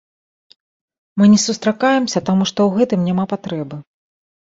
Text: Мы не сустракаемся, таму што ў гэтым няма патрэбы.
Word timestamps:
Мы 1.19 1.23
не 1.35 1.37
сустракаемся, 1.45 2.25
таму 2.33 2.43
што 2.53 2.59
ў 2.71 2.83
гэтым 2.83 2.99
няма 3.13 3.25
патрэбы. 3.37 3.75